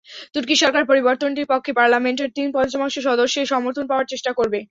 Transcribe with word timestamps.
তুর্কি 0.33 0.55
সরকার 0.61 0.83
পরিবর্তনটির 0.85 1.49
পক্ষে 1.51 1.71
পার্লামেন্টের 1.73 2.29
তিন-পঞ্চমাংশ 2.35 2.95
সদস্যের 3.01 3.49
সমর্থন 3.53 3.85
পাওয়ার 3.87 4.09
চেষ্টা 4.11 4.31
করবে। 4.33 4.57